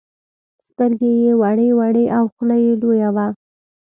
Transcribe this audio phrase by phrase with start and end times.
[0.67, 3.27] سترگې يې وړې وړې او خوله يې لويه وه.